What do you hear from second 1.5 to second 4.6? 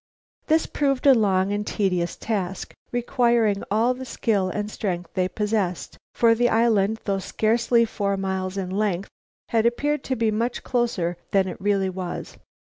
and tedious task, requiring all the skill